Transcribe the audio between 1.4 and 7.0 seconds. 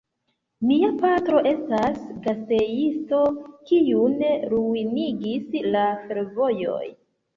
estas gastejisto, kiun ruinigis la fervojoj.